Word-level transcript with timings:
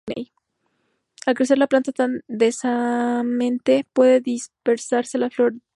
Al 1.27 1.35
crecer 1.35 1.59
la 1.59 1.67
planta 1.67 1.91
tan 1.91 2.21
densamente 2.27 3.85
puede 3.93 4.19
dispersar 4.19 5.05
a 5.13 5.17
la 5.19 5.29
flora 5.29 5.51
nativa. 5.51 5.63